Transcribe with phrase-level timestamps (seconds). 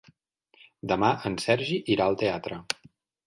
[0.91, 2.59] Demà en Sergi irà al teatre.